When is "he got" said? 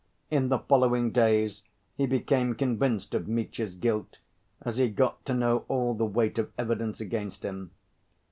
4.77-5.23